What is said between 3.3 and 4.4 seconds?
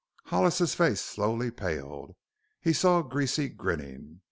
grinning.